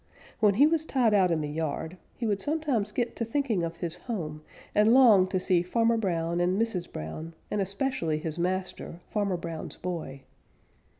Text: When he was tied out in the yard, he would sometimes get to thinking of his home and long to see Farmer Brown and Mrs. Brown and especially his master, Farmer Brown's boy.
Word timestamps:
When 0.39 0.55
he 0.55 0.65
was 0.65 0.83
tied 0.83 1.13
out 1.13 1.29
in 1.29 1.41
the 1.41 1.47
yard, 1.47 1.95
he 2.17 2.25
would 2.25 2.41
sometimes 2.41 2.91
get 2.91 3.15
to 3.17 3.23
thinking 3.23 3.61
of 3.63 3.77
his 3.77 3.97
home 3.97 4.41
and 4.73 4.95
long 4.95 5.27
to 5.27 5.39
see 5.39 5.61
Farmer 5.61 5.95
Brown 5.95 6.41
and 6.41 6.59
Mrs. 6.59 6.91
Brown 6.91 7.35
and 7.51 7.61
especially 7.61 8.17
his 8.17 8.39
master, 8.39 8.99
Farmer 9.11 9.37
Brown's 9.37 9.75
boy. 9.75 10.23